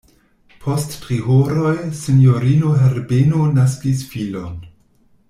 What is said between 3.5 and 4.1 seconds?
naskis